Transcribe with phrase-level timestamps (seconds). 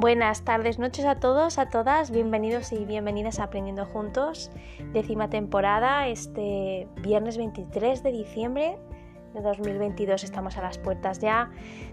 [0.00, 4.50] Buenas tardes, noches a todos, a todas, bienvenidos y bienvenidas a Aprendiendo Juntos,
[4.94, 8.78] décima temporada, este viernes 23 de diciembre
[9.34, 11.50] de 2022 estamos a las puertas ya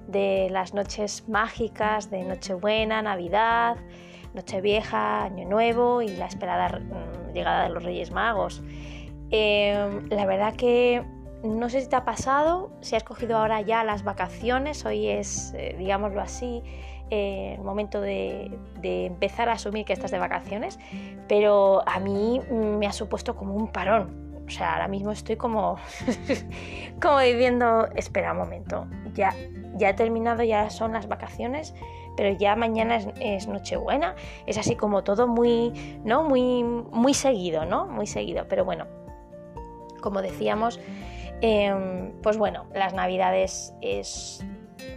[0.07, 3.75] de las noches mágicas de Nochebuena, Navidad,
[4.33, 8.63] Nochevieja, Año Nuevo y la esperada mm, llegada de los Reyes Magos.
[9.31, 11.03] Em, la verdad que
[11.43, 15.53] no sé si te ha pasado, si has cogido ahora ya las vacaciones, hoy es,
[15.55, 16.63] eh, digámoslo así,
[17.09, 20.79] eh, el momento de, empezar a asumir que estás de vacaciones,
[21.27, 24.27] pero a mí me ha supuesto como un parón.
[24.47, 25.77] O sea, ahora mismo estoy como,
[27.01, 29.33] como diciendo, espera un momento, ya,
[29.75, 31.73] ya he terminado, ya son las vacaciones,
[32.17, 34.15] pero ya mañana es, Nochebuena.
[34.47, 35.71] Es así como todo muy,
[36.03, 36.23] ¿no?
[36.23, 37.85] Muy, muy seguido, ¿no?
[37.85, 38.45] Muy seguido.
[38.49, 38.85] Pero bueno,
[40.01, 40.79] como decíamos,
[41.41, 44.43] em, pues bueno, las Navidades es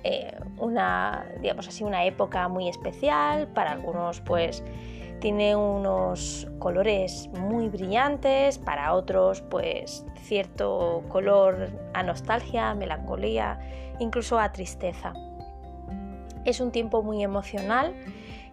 [0.05, 4.63] eh, una, digamos así, una época muy especial, para algunos pues
[5.21, 13.59] tiene unos colores muy brillantes, para otros pues cierto color a nostalgia, melancolía,
[13.99, 15.13] incluso a tristeza.
[16.45, 17.95] Es un tiempo muy emocional,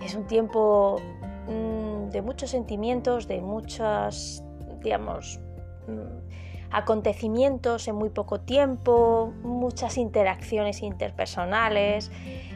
[0.04, 1.02] es un tiempo
[1.48, 4.44] mm, de muchos sentimientos, de muchas,
[4.82, 5.40] digamos,
[5.88, 12.12] mm, acontecimientos en muy poco tiempo, muchas interacciones interpersonales,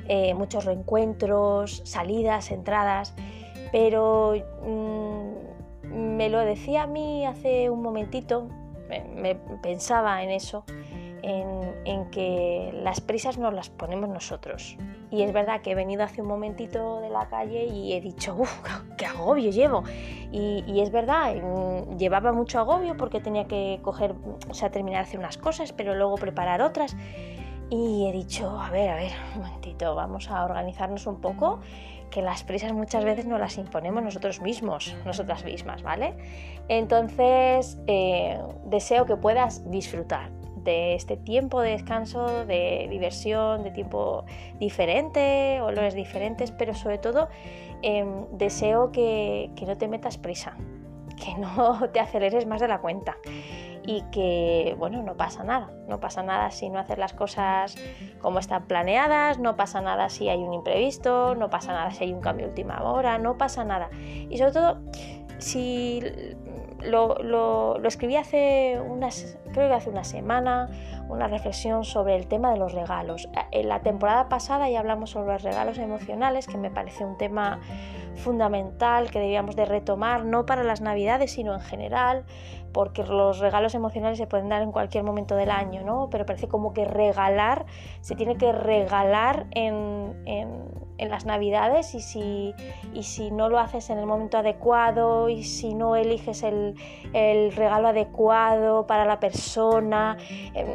[0.08, 3.14] eh, muchos reencuentros, salidas, entradas,
[3.72, 4.34] pero
[4.66, 8.48] mm, me lo decía a mí hace un momentito,
[9.16, 10.66] me pensaba en eso,
[11.24, 14.78] en, que las prisas nos las ponemos nosotros.
[15.10, 18.36] Y es verdad que he venido hace un momentito de la calle y he dicho,
[18.38, 18.52] uff,
[18.98, 19.84] qué agobio llevo.
[20.32, 24.16] Y, es verdad, mm, llevaba mucho agobio porque tenía que coger,
[24.50, 26.96] o sea, terminar de hacer unas cosas, pero luego preparar otras.
[27.70, 31.60] Y he dicho, a ver, a ver, un momentito, vamos a organizarnos un poco,
[32.10, 36.14] que las prisas muchas veces nos las imponemos nosotros mismos, nosotras mismas, ¿vale?
[36.68, 44.26] Entonces, eh, deseo que puedas disfrutar de este tiempo de descanso, de diversión, de tiempo
[44.60, 47.30] diferente, olores diferentes, pero sobre todo
[47.82, 50.56] em, deseo que, no te metas prisa,
[51.24, 53.18] que no te aceleres más de la cuenta
[53.84, 57.76] y que, bueno, no pasa nada, no pasa nada si no haces las cosas
[58.22, 62.14] como están planeadas, no pasa nada si hay un imprevisto, no pasa nada si hay
[62.14, 63.90] un cambio de última hora, no pasa nada.
[64.30, 64.82] Y sobre todo,
[65.40, 66.04] si
[66.84, 70.70] lo, escribí hace unas, creo que hace una semana,
[71.10, 73.30] una reflexión sobre el tema de los regalos.
[73.52, 77.60] En la temporada pasada ya hablamos sobre los regalos emocionales, que me parece un tema
[78.16, 82.26] fundamental que debíamos de retomar, no para las navidades, sino en general,
[82.74, 86.10] porque los regalos emocionales se pueden dar en cualquier momento del año, ¿no?
[86.10, 87.66] Pero parece como que regalar,
[88.02, 90.16] se tiene que regalar en,
[91.10, 92.54] las navidades y si,
[92.94, 96.76] y si no lo haces en el momento adecuado y si no eliges el,
[97.56, 100.18] regalo adecuado para la persona,
[100.54, 100.68] em,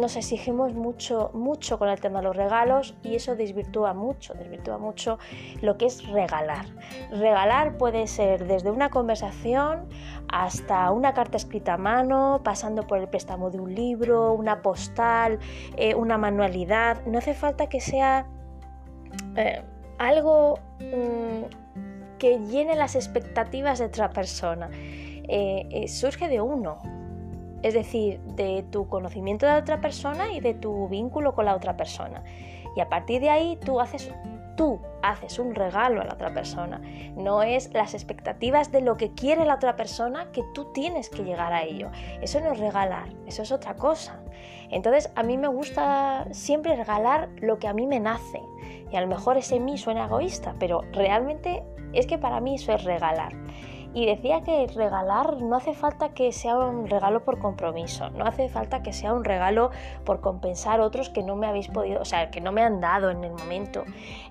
[0.00, 4.78] nos exigimos mucho, mucho con el tema de los regalos y eso desvirtúa mucho, desvirtúa
[4.78, 5.18] mucho
[5.60, 6.66] lo que es regalar.
[7.10, 9.88] Regalar puede ser desde una conversación
[10.28, 15.38] hasta una carta escrita a mano, pasando por el préstamo de un libro, una postal,
[15.76, 17.04] eh, una manualidad.
[17.06, 18.26] No hace falta que sea
[19.36, 19.62] eh,
[19.98, 24.70] algo mm, que llene las expectativas de otra persona.
[24.72, 26.78] Eh, surge de uno,
[27.62, 31.54] es decir, de tu conocimiento de la otra persona y de tu vínculo con la
[31.54, 32.22] otra persona.
[32.76, 34.10] Y a partir de ahí tú haces
[34.56, 36.80] tú haces un regalo a la otra persona,
[37.16, 41.24] no es las expectativas de lo que quiere la otra persona que tú tienes que
[41.24, 41.90] llegar a ello.
[42.22, 44.20] Eso no es regalar, eso es otra cosa.
[44.70, 48.40] Entonces a mí me gusta siempre regalar lo que a mí me nace.
[48.90, 52.72] Y a lo mejor ese mí suena egoísta, pero realmente es que para mí eso
[52.72, 53.32] es regalar.
[53.94, 58.48] Y decía que regalar no hace falta que sea un regalo por compromiso, no hace
[58.48, 59.70] falta que sea un regalo
[60.04, 63.10] por compensar otros que no me habéis podido, o sea, que no me han dado
[63.10, 63.84] en el momento.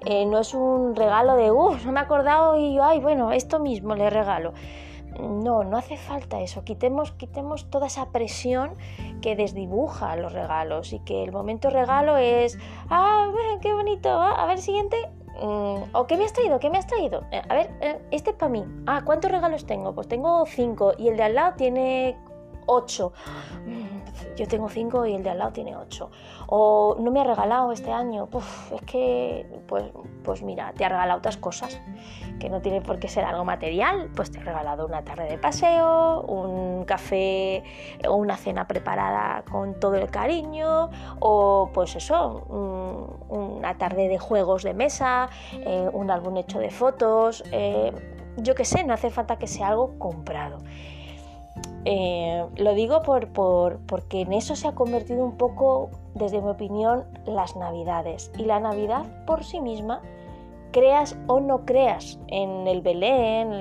[0.06, 3.32] Eh, no es un regalo de, uff, no me he acordado y yo, ay, bueno,
[3.32, 4.54] esto mismo le regalo.
[5.20, 6.64] No, no hace falta eso.
[6.64, 8.76] Quitemos, quitemos toda esa presión
[9.22, 12.58] que desdibuja los regalos y que el momento regalo es,
[12.90, 13.32] ah,
[13.62, 14.98] qué bonito, ah, a ver, siguiente,
[15.40, 16.60] ¿O qué me has traído?
[16.60, 17.24] ¿Qué me has traído?
[17.32, 18.66] Eh, a ver, eh, este es para mí.
[18.86, 19.94] Ah, ¿cuántos regalos tengo?
[19.94, 20.94] Pues tengo cinco.
[20.98, 22.18] Y el de al lado tiene
[22.66, 23.12] 8.
[23.66, 23.93] Mm,
[24.36, 26.10] yo tengo 5 y el de al lado tiene 8.
[26.48, 28.28] O no me ha regalado este año.
[28.74, 29.86] es que, pues,
[30.24, 31.80] pues mira, te ha regalado otras cosas
[32.40, 34.10] que no tiene por qué ser algo material.
[34.16, 37.64] Pues te ha regalado una tarde de paseo, un café
[38.08, 40.90] o una cena preparada con todo el cariño.
[41.20, 42.44] O pues eso,
[43.30, 47.44] una tarde de juegos de mesa, eh, un álbum hecho de fotos.
[47.52, 47.92] Eh,
[48.38, 50.58] yo qué sé, no hace falta que sea algo comprado.
[51.86, 57.04] Eh, lo digo por, porque en eso se ha convertido un poco, desde mi opinión,
[57.26, 58.32] las navidades.
[58.38, 60.02] Y la Navidad por sí misma,
[60.72, 63.52] creas o no creas en el Belén,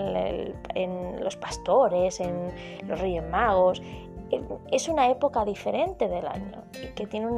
[0.74, 2.48] en, los pastores, en
[2.86, 3.82] los Reyes Magos,
[4.70, 7.28] es una época diferente del año y que tiene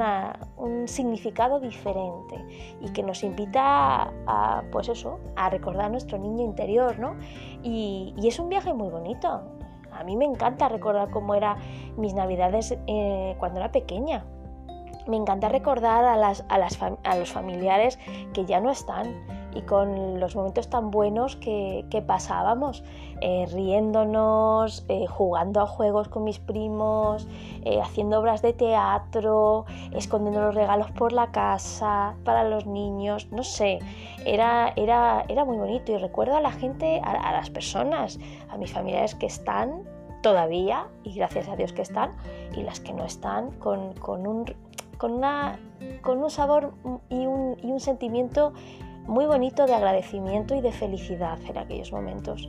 [0.57, 2.37] un significado diferente
[2.81, 7.17] y que nos invita a, pues eso, a recordar nuestro niño interior, ¿no?
[7.65, 9.43] Y es un viaje muy bonito.
[9.99, 11.59] A mí me encanta recordar cómo eran
[11.97, 14.25] mis navidades eh, cuando era pequeña.
[15.07, 17.99] Me encanta recordar a, las, a, los familiares
[18.33, 22.85] que ya no están y con los momentos tan buenos que, que pasábamos,
[23.21, 27.27] eh, riéndonos, eh, jugando a juegos con mis primos,
[27.83, 33.79] haciendo obras de teatro, escondiendo los regalos por la casa para los niños, no sé,
[34.27, 35.93] era, era, era muy bonito.
[35.93, 38.19] Y recuerdo a la gente, a las personas,
[38.51, 39.83] a mis familiares que están
[40.25, 42.13] todavía, y gracias a Dios que están,
[42.57, 43.93] y las que no están, con,
[44.27, 44.45] un,
[44.97, 45.59] con, una,
[46.01, 46.73] con un sabor
[47.11, 48.55] y un, y un sentimiento
[49.07, 52.49] muy bonito de agradecimiento y de felicidad en aquellos momentos.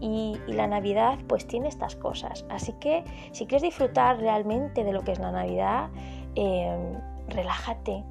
[0.00, 2.44] Y, la Navidad pues tiene estas cosas.
[2.50, 5.88] Así que si quieres disfrutar realmente de lo que es la Navidad,
[6.34, 6.98] eh,
[7.28, 8.04] relájate,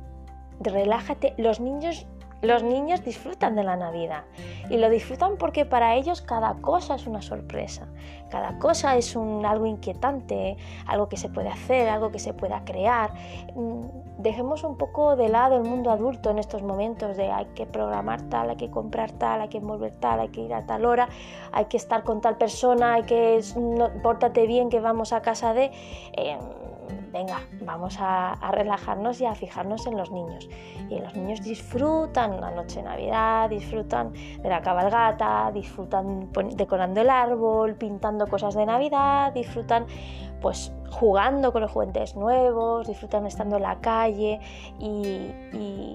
[0.60, 1.36] relájate.
[1.38, 2.08] Los niños
[2.44, 4.26] los niños disfrutan de la Navidad
[4.70, 7.88] y lo disfrutan porque para ellos cada cosa es una sorpresa,
[8.34, 10.58] cada cosa es un, algo inquietante,
[10.88, 13.14] algo que se puede hacer, algo que se pueda crear.
[13.54, 13.82] Mm,
[14.18, 18.24] dejemos un poco de lado el mundo adulto en estos momentos de hay que programar
[18.30, 21.10] tal, hay que comprar tal, hay que envolver tal, hay que ir a tal hora,
[21.52, 25.54] hay que estar con tal persona, hay que no, pórtate bien que vamos a casa
[25.54, 25.70] de...
[26.14, 26.40] Em,
[27.14, 30.50] venga, vamos a, relajarnos y a fijarnos en los niños.
[30.90, 37.10] Y los niños disfrutan la noche de Navidad, disfrutan de la cabalgata, disfrutan decorando el
[37.10, 39.86] árbol, pintando cosas de Navidad, disfrutan
[40.42, 44.40] pues jugando con los juguetes nuevos, disfrutan estando en la calle
[44.80, 45.32] y,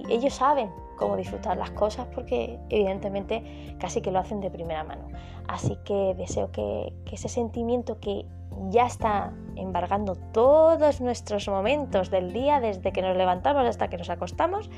[0.09, 5.07] ellos saben cómo disfrutar las cosas porque evidentemente casi que lo hacen de primera mano.
[5.47, 8.25] Así que deseo que ese sentimiento que
[8.71, 14.11] ya está embargando todos nuestros momentos del día, desde que nos levantamos hasta que nos
[14.11, 14.71] acostamos,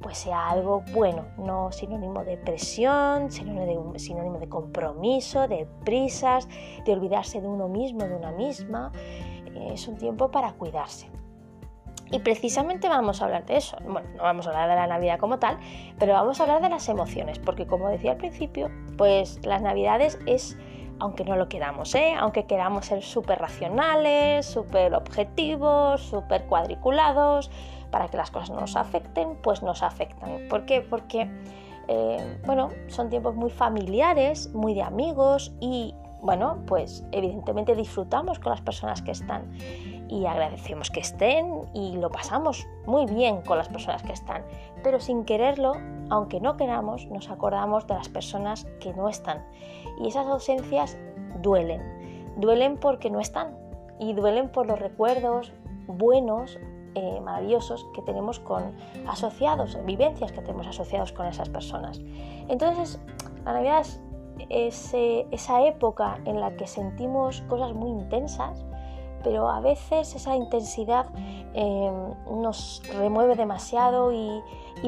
[0.00, 6.48] pues sea algo bueno, no sinónimo de presión, sinónimo de, sinónimo de compromiso, de prisas,
[6.84, 8.92] de olvidarse de uno mismo, de una misma.
[9.72, 11.10] Es un tiempo para cuidarse.
[12.12, 13.76] Y precisamente vamos a hablar de eso.
[13.84, 15.58] Bueno, no vamos a hablar de la Navidad como tal,
[15.98, 20.18] pero vamos a hablar de las emociones, porque como decía al principio, pues las Navidades
[20.26, 20.56] es
[21.00, 22.12] aunque no lo queramos, ¿eh?
[22.18, 27.50] aunque queramos ser súper racionales, súper objetivos, súper cuadriculados,
[27.90, 30.48] para que las cosas no nos afecten, pues nos afectan.
[30.48, 30.80] ¿Por qué?
[30.80, 31.30] Porque,
[31.88, 38.50] eh, bueno, son tiempos muy familiares, muy de amigos y, bueno, pues evidentemente disfrutamos con
[38.50, 39.50] las personas que están
[40.08, 44.44] y agradecemos que estén y lo pasamos muy bien con las personas que están,
[44.82, 45.72] pero sin quererlo,
[46.10, 49.44] aunque no queramos, nos acordamos de las personas que no están
[50.00, 50.98] y esas ausencias
[51.40, 51.80] duelen.
[52.36, 53.56] Duelen porque no están
[53.98, 55.52] y duelen por los recuerdos
[55.86, 56.58] buenos,
[56.94, 58.74] eh, maravillosos que tenemos con
[59.06, 62.00] asociados, vivencias que tenemos asociados con esas personas.
[62.48, 63.00] Entonces,
[63.44, 63.86] la Navidad
[64.48, 68.64] es esa época en la que sentimos cosas muy intensas,
[69.22, 71.06] pero a veces esa intensidad
[71.54, 71.92] eh,
[72.30, 74.42] nos remueve demasiado y,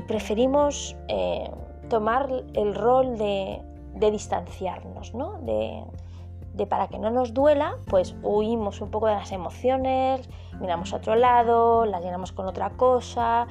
[0.09, 1.51] preferimos eh,
[1.91, 3.61] tomar el rol de,
[3.95, 5.39] de distanciarnos, ¿no?
[5.43, 5.85] De,
[6.69, 10.29] para que no nos duela, pues huimos un poco de las emociones,
[10.61, 13.47] miramos a otro lado, las llenamos con otra cosa.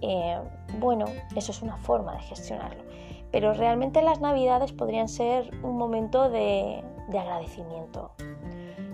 [0.00, 0.38] Eh,
[0.78, 2.82] bueno, eso es una forma de gestionarlo.
[3.30, 8.12] Pero realmente las navidades podrían ser un momento de, de agradecimiento.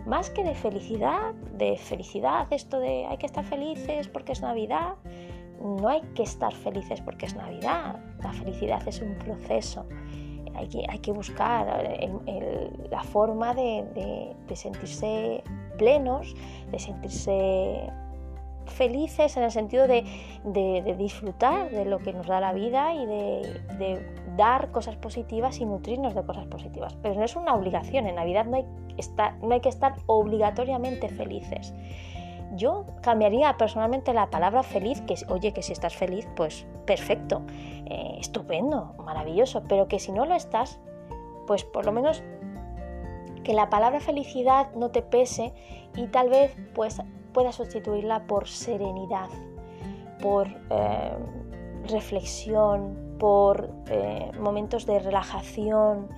[0.07, 4.95] Más que de felicidad, de felicidad, esto de hay que estar felices porque es Navidad.
[5.61, 8.01] No hay que estar felices porque es Navidad.
[8.21, 9.87] La felicidad es un proceso
[10.55, 11.67] hay que, buscar
[12.91, 15.43] la forma de, sentirse
[15.79, 16.35] plenos,
[16.71, 17.91] de sentirse
[18.67, 20.05] felices en el sentido de,
[20.99, 26.15] disfrutar de lo que nos da la vida y de, dar cosas positivas y nutrirnos
[26.15, 26.97] de cosas positivas.
[27.03, 28.67] Pero no es una obligación, en Navidad no hay,
[29.43, 31.75] no hay que estar obligatoriamente felices.
[32.55, 37.43] Yo cambiaría personalmente la palabra feliz, que oye, que si estás feliz, pues perfecto,
[37.87, 40.79] eh, estupendo, maravilloso, pero que si no lo estás,
[41.47, 42.23] pues por lo menos
[43.43, 45.53] que la palabra felicidad no te pese
[45.97, 47.01] y tal vez pues
[47.33, 49.29] puedas sustituirla por serenidad,
[50.21, 51.17] por eh,
[51.89, 56.09] reflexión, por eh, momentos de relajación,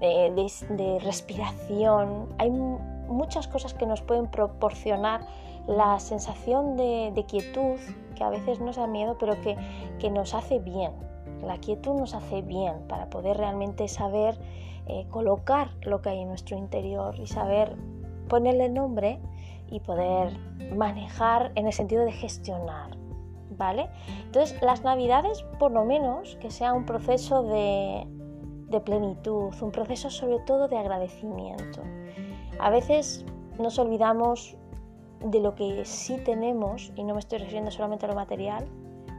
[0.00, 2.28] de, respiración.
[2.38, 5.26] Hay muchas cosas que nos pueden proporcionar
[5.66, 7.78] la sensación de, quietud,
[8.16, 9.56] que a veces nos da miedo, pero que,
[9.98, 10.92] que, nos hace bien.
[11.42, 14.38] La quietud nos hace bien para poder realmente saber
[14.86, 17.76] eh, colocar lo que hay en nuestro interior y saber
[18.28, 19.20] ponerle nombre
[19.70, 20.36] y poder
[20.74, 22.96] manejar en el sentido de gestionar.
[23.56, 23.90] ¿Vale?
[24.24, 28.06] Entonces, las navidades, por lo menos, que sea un proceso de,
[28.72, 31.82] de plenitud, un proceso sobre todo de agradecimiento.
[32.58, 33.24] A veces
[33.58, 34.56] nos olvidamos
[35.24, 38.66] de lo que sí tenemos, y no me estoy refiriendo solamente a lo material,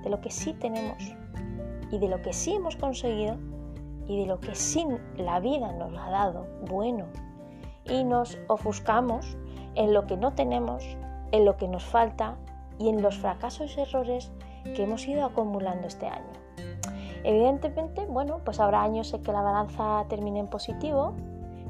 [0.04, 1.16] de lo que sí tenemos
[1.92, 3.38] y de lo que sí hemos conseguido
[4.08, 7.06] y de lo que sí la vida nos ha dado bueno.
[7.86, 9.38] Y nos ofuscamos
[9.76, 10.84] en lo que no tenemos,
[11.32, 12.36] en lo que nos falta
[12.80, 14.32] y en los fracasos y errores
[14.76, 16.32] que hemos ido acumulando este año.
[17.24, 21.14] Evidentemente, bueno, pues habrá años en que la balanza termine en positivo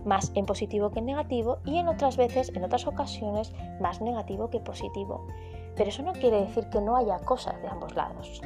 [0.05, 4.50] más en positivo que en negativo y en otras veces, en otras ocasiones, más negativo
[4.50, 5.25] que positivo.
[5.75, 8.41] Pero eso no quiere decir que no haya cosas de ambos lados.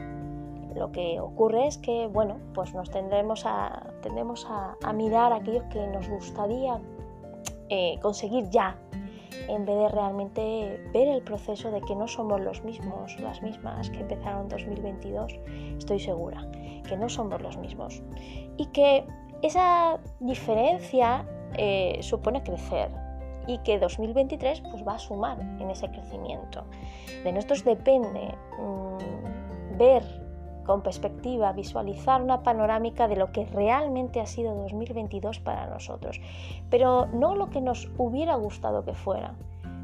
[0.76, 5.88] Lo que ocurre es que, bueno, pues nos tendremos a, tendremos a, mirar aquello que
[5.88, 6.80] nos gustaría
[7.70, 8.78] eh, conseguir ya,
[9.48, 13.90] en vez de realmente ver el proceso de que no somos los mismos, las mismas
[13.90, 15.40] que empezaron en 2022,
[15.78, 16.48] estoy segura,
[16.88, 18.02] que no somos los mismos.
[18.58, 19.06] Y que
[19.42, 22.90] esa diferencia eh, supone crecer
[23.48, 26.66] y que 2023 pues, va a sumar en ese crecimiento.
[27.24, 30.04] De nosotros depende mm, ver
[30.66, 36.20] con perspectiva, visualizar una panorámica de lo que realmente ha sido 2022 para nosotros.
[36.70, 39.34] Pero no lo que nos hubiera gustado que fuera,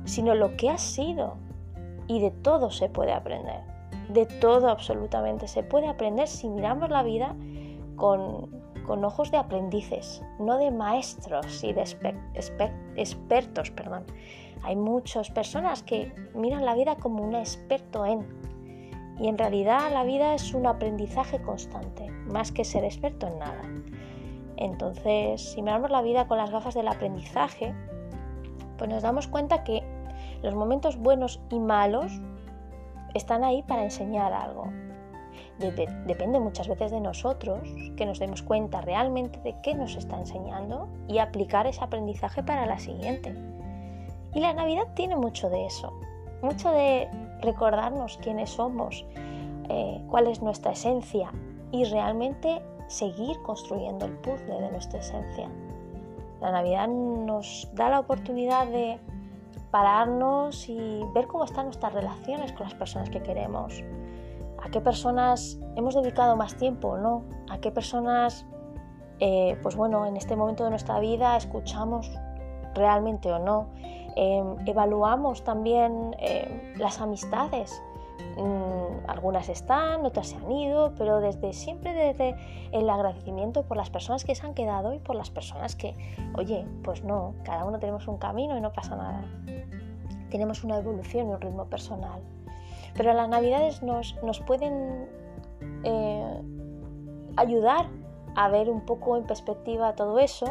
[0.04, 1.38] sino lo que ha sido.
[2.08, 3.62] Y de todo se puede aprender.
[4.10, 7.34] De todo absolutamente se puede aprender si miramos la vida
[7.96, 11.84] con, con ojos de aprendices, no de maestros y de
[12.96, 13.72] expertos.
[13.72, 14.06] Perdón.
[14.64, 18.26] Hay muchas personas que miran la vida como un experto en.
[19.20, 23.62] Y en realidad la vida es un aprendizaje constante, más que ser experto en nada.
[24.58, 27.76] Entonces, si miramos la vida con las gafas del aprendizaje,
[28.78, 29.84] pues nos damos cuenta que
[30.42, 32.12] los momentos buenos y malos
[33.14, 34.66] están ahí para enseñar algo,
[35.72, 37.62] depende muchas veces de nosotros
[37.96, 42.66] que nos demos cuenta realmente de qué nos está enseñando y aplicar ese aprendizaje para
[42.66, 43.34] la siguiente.
[44.34, 45.94] Y la Navidad tiene mucho de eso,
[46.42, 47.08] mucho de
[47.42, 49.06] recordarnos quiénes somos,
[49.70, 51.32] eh, cuál es nuestra esencia
[51.72, 55.50] y realmente seguir construyendo el puzzle de nuestra esencia.
[56.42, 59.00] La Navidad nos da la oportunidad de
[59.72, 63.82] pararnos y ver cómo están nuestras relaciones con las personas que queremos,
[64.64, 68.46] a qué personas hemos dedicado más tiempo no, a qué personas,
[69.20, 72.10] eh, pues bueno, en este momento de nuestra vida escuchamos
[72.74, 73.68] realmente o no.
[74.16, 77.82] Em, evaluamos también em, las amistades.
[78.38, 82.36] Mm, algunas están, otras se han ido, pero desde siempre desde
[82.72, 85.94] el agradecimiento por las personas que se han quedado y por las personas que,
[86.36, 89.26] oye, pues no, cada uno tenemos un camino y no pasa nada.
[90.30, 92.22] Tenemos una evolución y un ritmo personal.
[92.96, 94.14] Pero las navidades nos,
[94.46, 95.08] pueden
[95.84, 96.42] eh,
[97.38, 97.88] ayudar
[98.36, 100.48] a ver un poco en perspectiva todo eso,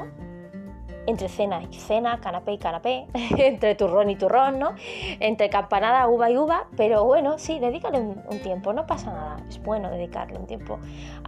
[1.07, 4.75] entre cena y cena, canapé y canapé, entre turrón y turrón, ¿no?
[5.21, 9.61] Entre campanada, uva y uva, pero bueno, sí, dedícale un, tiempo, no pasa nada, es
[9.63, 10.79] bueno dedicarle un tiempo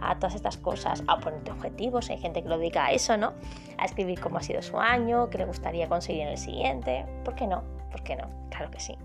[0.01, 3.33] a todas estas cosas, a ponerte objetivos, hay gente que lo dedica a eso, ¿no?
[3.77, 7.35] A escribir cómo ha sido su año, qué le gustaría conseguir en el siguiente, ¿por
[7.35, 7.63] qué no?
[7.91, 8.27] ¿Por qué no?
[8.49, 8.97] Claro que sí.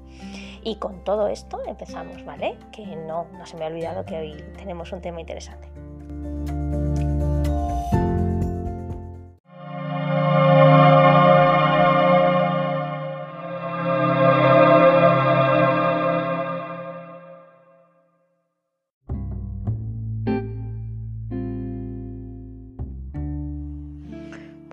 [0.62, 2.58] Y con todo esto empezamos, ¿vale?
[2.72, 5.68] Que no, no se me ha olvidado que hoy tenemos un tema interesante.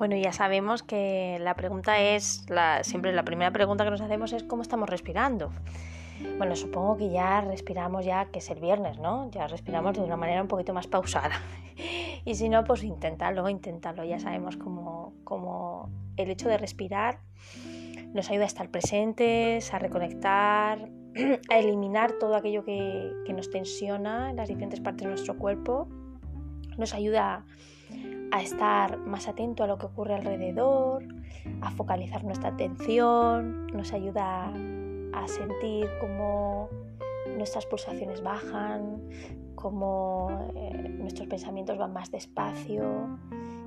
[0.08, 4.32] Bueno, ya sabemos que la pregunta es, la, siempre la primera pregunta que nos hacemos
[4.32, 5.52] es cómo estamos respirando.
[6.38, 9.30] Bueno, supongo que ya respiramos ya, que es el viernes, ¿no?
[9.32, 11.42] Ya respiramos de una manera un poquito más pausada.
[12.24, 14.06] y si no, pues inténtalo, inténtalo.
[14.06, 17.20] Ya sabemos cómo, el hecho de respirar
[18.14, 20.88] nos ayuda a estar presentes, a reconectar,
[21.50, 25.90] a eliminar todo aquello que, que nos tensiona en las diferentes partes de nuestro cuerpo.
[26.78, 27.46] Nos ayuda a
[28.42, 31.04] estar más atento a lo que ocurre alrededor,
[31.62, 34.52] a focalizar nuestra atención, nos ayuda
[35.14, 36.70] a sentir cómo
[37.36, 39.02] nuestras pulsaciones bajan,
[39.56, 43.18] cómo eh, nuestros pensamientos van más despacio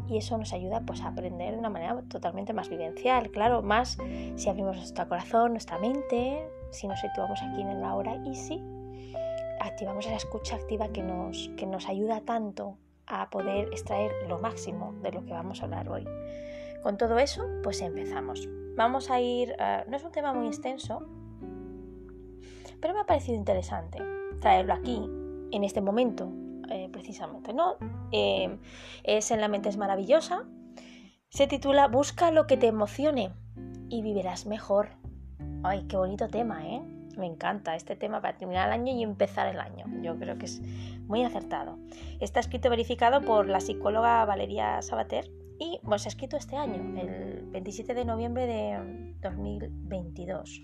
[0.09, 3.97] y eso nos ayuda pues, a aprender de una manera totalmente más vivencial, claro, más
[4.37, 8.61] si abrimos nuestro corazón, nuestra mente, si nos situamos aquí en la hora y si
[9.61, 12.76] activamos esa escucha activa que nos, que nos ayuda tanto
[13.11, 16.07] a poder extraer lo máximo de lo que vamos a hablar hoy.
[16.83, 18.49] Con todo eso, pues empezamos.
[18.76, 21.07] Vamos a ir, eh, no es un tema muy extenso,
[22.81, 23.99] pero me ha parecido interesante
[24.40, 25.02] traerlo aquí,
[25.52, 26.33] en este momento,
[26.71, 27.76] eh, precisamente, ¿no?
[28.12, 28.59] Eh,
[29.02, 30.45] es En la mente es maravillosa.
[31.29, 33.33] Se titula Busca lo que te emocione
[33.88, 34.90] y vivirás mejor.
[35.62, 36.83] Ay, qué bonito tema, ¿eh?
[37.20, 39.84] Me encanta este tema para terminar el año y empezar el año.
[40.02, 40.60] Yo creo que es
[41.06, 41.78] muy acertado.
[42.18, 46.98] Está escrito verificado por la psicóloga Valeria Sabater y bueno, se ha escrito este año,
[46.98, 50.62] el 27 de noviembre de 2022.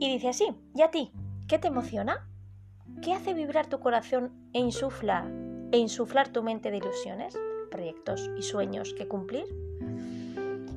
[0.00, 1.12] Y dice así, ¿y a ti?
[1.46, 2.28] ¿Qué te emociona?
[3.00, 5.30] ¿Qué hace vibrar tu corazón e insufla
[5.70, 7.38] e insuflar tu mente de ilusiones,
[7.70, 9.44] proyectos y sueños que cumplir?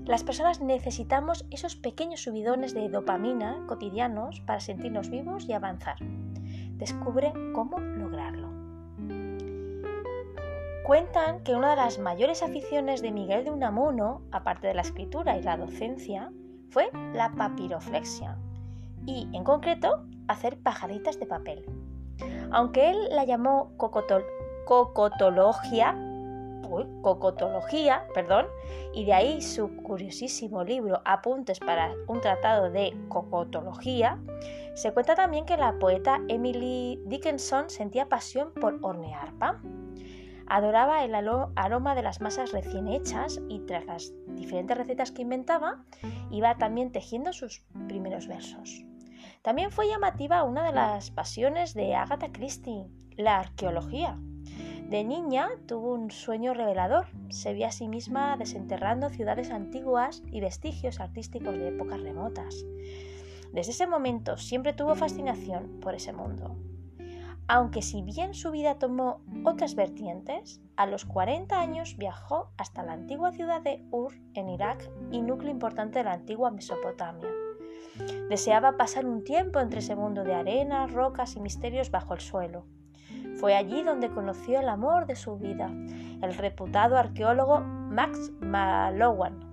[0.08, 5.98] Las personas necesitamos esos pequeños subidones de dopamina cotidianos para sentirnos vivos y avanzar.
[6.78, 8.48] Descubre cómo lograrlo.
[10.86, 15.38] Cuentan que una de las mayores aficiones de Miguel de Unamuno, aparte de la escritura
[15.38, 16.32] y la docencia,
[16.70, 18.38] fue la papiroflexia
[19.06, 21.66] y, en concreto, hacer pajaritas de papel.
[22.52, 23.74] Aunque él la llamó
[27.02, 28.48] cocotología, perdón,
[28.94, 34.20] y de ahí su curiosísimo libro Apuntes para un tratado de cocotología,
[34.76, 39.96] se cuenta también que la poeta Emily Dickinson sentía pasión por hornear pan.
[40.46, 45.84] Adoraba el aroma de las masas recién hechas y tras las diferentes recetas que inventaba,
[46.30, 48.86] iba también tejiendo sus primeros versos.
[49.42, 54.20] También fue llamativa una de las pasiones de Agatha Christie, la arqueología.
[54.90, 57.08] De niña tuvo un sueño revelador.
[57.28, 62.66] Se vio a sí misma desenterrando ciudades antiguas y vestigios artísticos de épocas remotas.
[63.52, 66.56] Desde ese momento siempre tuvo fascinación por ese mundo.
[67.50, 72.94] Aunque si bien su vida tomó otras vertientes, a los 40 años viajó hasta la
[72.94, 77.28] antigua ciudad de Ur en Irak y núcleo importante de la antigua Mesopotamia.
[78.30, 82.66] Deseaba pasar un tiempo entre ese mundo de arenas, rocas y misterios bajo el suelo.
[83.40, 85.72] Fue allí donde conoció el amor de su vida,
[86.22, 89.48] el reputado arqueólogo Max Mallowan.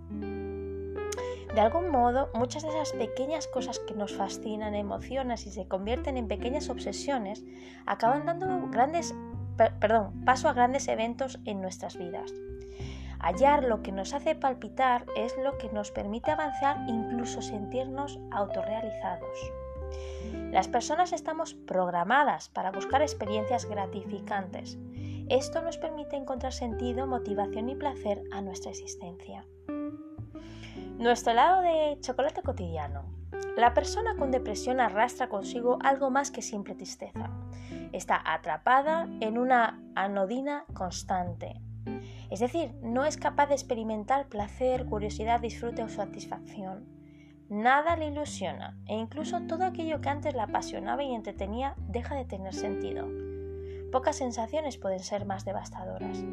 [1.55, 6.17] De algún modo, muchas de esas pequeñas cosas que nos fascinan, emocionan y se convierten
[6.17, 7.45] en pequeñas obsesiones,
[7.87, 9.15] acaban dando grandes,
[10.25, 12.33] paso a grandes eventos en nuestras vidas.
[13.21, 19.39] Hallar lo que nos hace palpitar es lo que nos permite avanzar, incluso sentirnos autorrealizados.
[20.55, 24.79] Las personas estamos programadas para buscar experiencias gratificantes.
[25.29, 29.45] Esto nos permite encontrar sentido, motivación y placer a nuestra existencia.
[30.97, 33.03] Nuestro lado de chocolate cotidiano.
[33.57, 37.31] La persona con depresión arrastra consigo algo más que simple tristeza.
[37.91, 41.61] Está atrapada en una anodina constante.
[42.31, 46.95] Es decir, no es capaz de experimentar placer, curiosidad, disfrute o satisfacción.
[47.49, 52.25] Nada le ilusiona e incluso todo aquello que antes la apasionaba y entretenía deja de
[52.25, 53.07] tener sentido.
[53.93, 56.25] Pocas sensaciones pueden ser más devastadoras.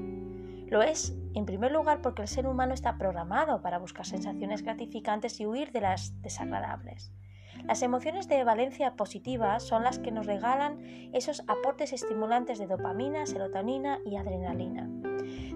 [0.68, 5.40] Lo es, en primer lugar, porque el ser humano está programado para buscar sensaciones gratificantes
[5.42, 7.12] y huir de las desagradables.
[7.66, 10.80] Las emociones de valencia positiva son las que nos regalan
[11.14, 14.90] esos aportes estimulantes de dopamina, serotonina y adrenalina,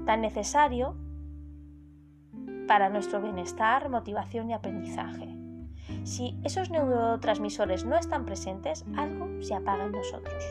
[0.05, 0.97] tan necesario
[2.67, 5.34] para nuestro bienestar, motivación y aprendizaje.
[6.03, 10.43] Si esos neurotransmisores no están presentes, algo se apaga en nosotros.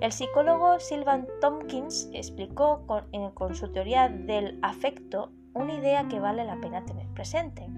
[0.00, 6.60] El psicólogo Sylvan Tompkins explicó con, su teoría del afecto una idea que vale la
[6.60, 7.68] pena tener presente.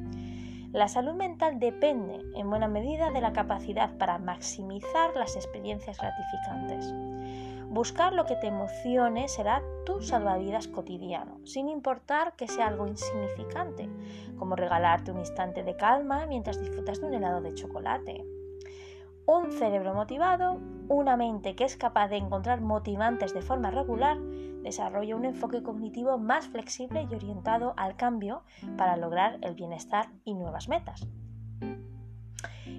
[0.72, 6.92] La salud mental depende en buena medida de la capacidad para maximizar las experiencias gratificantes.
[7.74, 13.90] Buscar lo que te emocione será tu salvavidas cotidiano, sin importar que sea algo insignificante,
[14.38, 18.24] como regalarte un instante de calma mientras disfrutas de un helado de chocolate.
[19.26, 25.16] Un cerebro motivado, una mente que es capaz de encontrar motivantes de forma regular, desarrolla
[25.16, 28.44] un enfoque cognitivo más flexible y orientado al cambio
[28.76, 31.08] para lograr el bienestar y nuevas metas.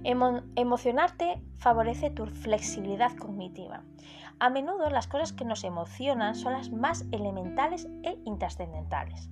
[0.06, 3.84] Emocionarte favorece tu flexibilidad cognitiva.
[4.40, 9.30] A menudo las cosas que nos emocionan son las más elementales e intrascendentales.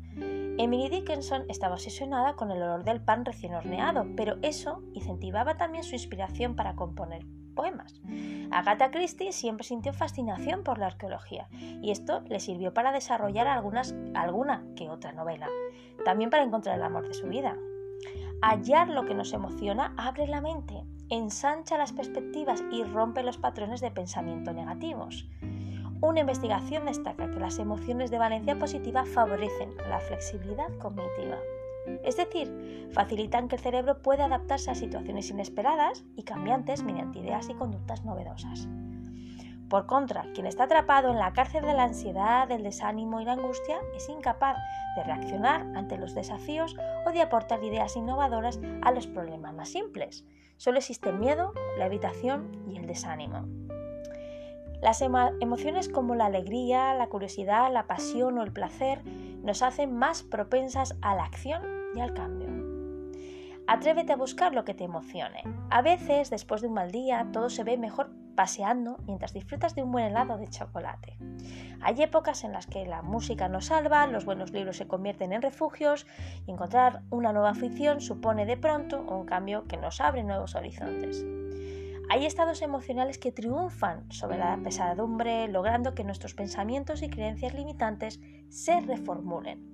[0.58, 5.84] Emily Dickinson estaba obsesionada con el olor del pan recién horneado, pero eso incentivaba también
[5.84, 8.02] su inspiración para componer poemas.
[8.52, 13.94] Agatha Christie siempre sintió fascinación por la arqueología y esto le sirvió para desarrollar algunas,
[14.14, 15.50] alguna que otra novela,
[16.06, 17.58] también para encontrar el amor de su vida.
[18.46, 23.80] Hallar lo que nos emociona abre la mente, ensancha las perspectivas y rompe los patrones
[23.80, 25.30] de pensamiento negativos.
[26.02, 31.38] Una investigación destaca que las emociones de valencia positiva favorecen la flexibilidad cognitiva.
[32.04, 37.48] Es decir, facilitan que el cerebro pueda adaptarse a situaciones inesperadas y cambiantes mediante ideas
[37.48, 38.68] y conductas novedosas.
[39.74, 43.32] Por contra, quien está atrapado en la cárcel de la ansiedad, del desánimo y la
[43.32, 44.56] angustia es incapaz
[44.96, 46.76] de reaccionar ante los desafíos
[47.08, 50.26] o de aportar ideas innovadoras a los problemas más simples.
[50.58, 53.48] Solo existe el miedo, la evitación y el desánimo.
[54.80, 59.04] Las emociones como la alegría, la curiosidad, la pasión o el placer
[59.42, 61.64] nos hacen más propensas a la acción
[61.96, 62.44] y al cambio.
[63.66, 65.42] Atrévete a buscar lo que te emocione.
[65.72, 69.84] A veces, después de un mal día, todo se ve mejor paseando mientras disfrutas de
[69.84, 71.18] un buen helado de chocolate.
[71.82, 75.42] Hay épocas en las que la música nos salva, los buenos libros se convierten en
[75.42, 76.08] refugios
[76.46, 81.26] y encontrar una nueva afición supone de pronto un cambio que nos abre nuevos horizontes.
[82.10, 88.20] Hay estados emocionales que triunfan sobre la pesadumbre, logrando que nuestros pensamientos y creencias limitantes
[88.50, 89.73] se reformulen.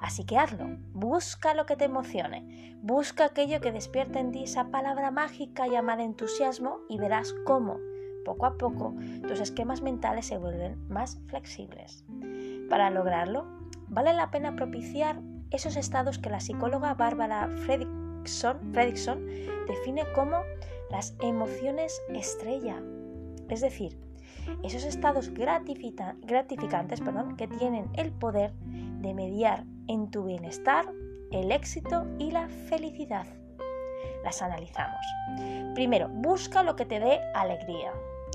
[0.00, 4.70] Así que hazlo, busca lo que te emocione, busca aquello que despierta en ti esa
[4.70, 7.76] palabra mágica llamada entusiasmo y verás cómo,
[8.24, 8.94] poco a poco,
[9.28, 12.06] tus esquemas mentales se vuelven más flexibles.
[12.70, 13.46] Para lograrlo,
[13.88, 20.38] vale la pena propiciar esos estados que la psicóloga Bárbara Fredrickson, define como
[20.90, 22.82] las emociones estrella,
[23.50, 23.98] es decir,
[24.62, 27.02] esos estados gratificantes
[27.36, 30.84] que tienen el poder de mediar en tu bienestar,
[31.32, 33.26] el éxito y la felicidad.
[34.22, 35.00] Las analizamos.
[35.74, 37.92] Primero, busca lo que te dé alegría.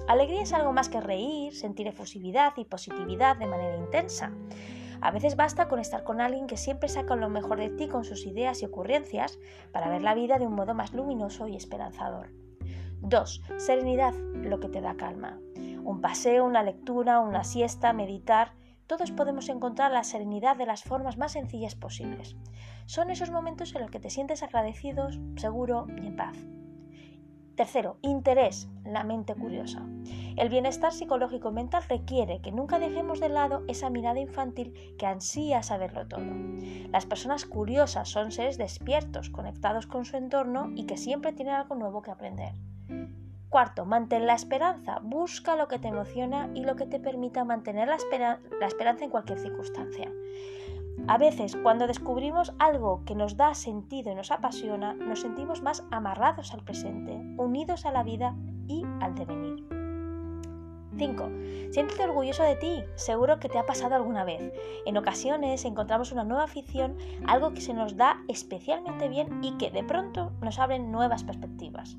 [0.10, 4.34] Alegría es algo más que reír, sentir efusividad y positividad de manera intensa.
[5.00, 8.04] A veces basta con estar con alguien que siempre saca lo mejor de ti con
[8.04, 9.40] sus ideas y ocurrencias
[9.72, 12.32] para ver la vida de un modo más luminoso y esperanzador.
[13.00, 13.44] 2.
[13.58, 15.40] Serenidad, lo que te da calma.
[15.86, 18.52] Un paseo, una lectura, una siesta, meditar,
[18.88, 22.36] todos podemos encontrar la serenidad de las formas más sencillas posibles.
[22.86, 26.38] Son esos momentos en los que te sientes agradecido, seguro y en paz.
[27.56, 29.82] Tercero, interés, la mente curiosa.
[30.36, 35.64] El bienestar psicológico mental requiere que nunca dejemos de lado esa mirada infantil que ansía
[35.64, 36.26] saberlo todo.
[36.92, 41.76] Las personas curiosas son seres despiertos, conectados con su entorno y que siempre tienen algo
[41.76, 42.56] nuevo que aprender.
[43.56, 45.00] Cuarto, mantén la esperanza.
[45.02, 49.40] Busca lo que te emociona y lo que te permita mantener la, esperanza en cualquier
[49.40, 50.12] circunstancia.
[51.08, 55.86] A veces, cuando descubrimos algo que nos da sentido y nos apasiona, nos sentimos más
[55.90, 58.36] amarrados al presente, unidos a la vida
[58.68, 59.66] y al devenir.
[60.98, 61.30] 5.
[61.72, 64.52] Siéntete orgulloso de ti, seguro que te ha pasado alguna vez.
[64.86, 69.72] En ocasiones encontramos una nueva afición, algo que se nos da especialmente bien y que
[69.72, 71.98] de pronto nos abren nuevas perspectivas.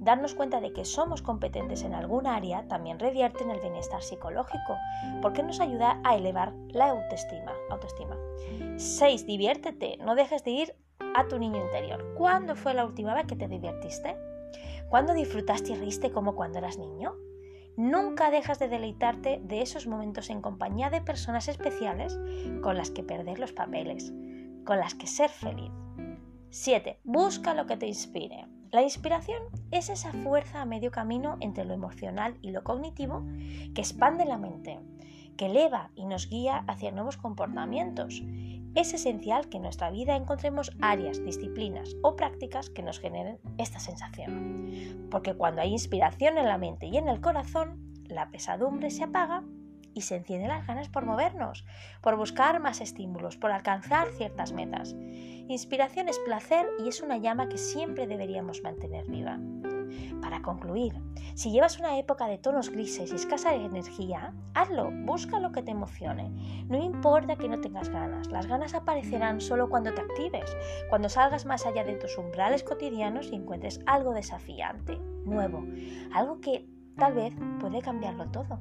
[0.00, 4.78] Darnos cuenta de que somos competentes en algún área también revierte en el bienestar psicológico,
[5.20, 7.52] porque nos ayuda a elevar la autoestima.
[7.68, 8.16] autoestima.
[8.78, 9.26] 6.
[9.26, 10.74] Diviértete, no dejes de ir
[11.14, 12.14] a tu niño interior.
[12.16, 14.16] ¿Cuándo fue la última vez que te divertiste?
[14.88, 17.14] ¿Cuándo disfrutaste y reíste como cuando eras niño?
[17.76, 22.18] Nunca dejas de deleitarte de esos momentos en compañía de personas especiales
[22.62, 24.14] con las que perder los papeles,
[24.64, 25.70] con las que ser feliz.
[26.48, 27.00] 7.
[27.04, 28.46] Busca lo que te inspire.
[28.72, 33.24] La inspiración es esa fuerza a medio camino entre lo emocional y lo cognitivo
[33.74, 34.78] que expande la mente,
[35.36, 38.22] que eleva y nos guía hacia nuevos comportamientos.
[38.76, 43.80] Es esencial que en nuestra vida encontremos áreas, disciplinas o prácticas que nos generen esta
[43.80, 45.08] sensación.
[45.10, 49.42] Porque cuando hay inspiración en la mente y en el corazón, la pesadumbre se apaga
[49.94, 51.64] y se encienden las ganas por movernos,
[52.00, 54.94] por buscar más estímulos, por alcanzar ciertas metas.
[55.48, 59.38] Inspiración es placer y es una llama que siempre deberíamos mantener viva.
[60.22, 60.94] Para concluir,
[61.34, 65.62] si llevas una época de tonos grises y escasa de energía, hazlo, busca lo que
[65.62, 66.30] te emocione.
[66.68, 70.56] No importa que no tengas ganas, las ganas aparecerán solo cuando te actives,
[70.88, 75.64] cuando salgas más allá de tus umbrales cotidianos y encuentres algo desafiante, nuevo,
[76.12, 78.60] algo que tal vez puede cambiarlo todo.